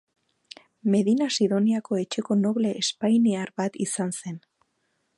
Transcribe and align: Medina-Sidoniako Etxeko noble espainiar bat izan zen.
Medina-Sidoniako 0.93 2.01
Etxeko 2.05 2.39
noble 2.41 2.75
espainiar 2.83 3.55
bat 3.63 3.81
izan 3.89 4.19
zen. 4.23 4.43